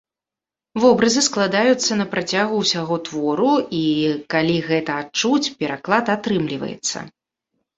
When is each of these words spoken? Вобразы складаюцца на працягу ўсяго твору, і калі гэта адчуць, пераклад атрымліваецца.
Вобразы 0.83 1.21
складаюцца 1.25 1.97
на 1.99 2.07
працягу 2.13 2.53
ўсяго 2.63 2.95
твору, 3.09 3.51
і 3.81 3.83
калі 4.35 4.57
гэта 4.71 4.91
адчуць, 5.03 5.51
пераклад 5.61 6.05
атрымліваецца. 6.17 6.97